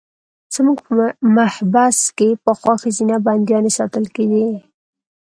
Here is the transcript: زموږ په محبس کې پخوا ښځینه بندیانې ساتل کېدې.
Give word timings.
زموږ 0.55 0.77
په 0.85 0.93
محبس 1.37 1.97
کې 2.17 2.29
پخوا 2.45 2.73
ښځینه 2.81 3.15
بندیانې 3.25 3.71
ساتل 3.77 4.05
کېدې. 4.15 4.47